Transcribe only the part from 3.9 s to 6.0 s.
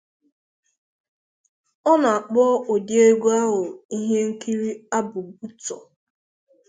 Ihe nkiri abụ Butoh.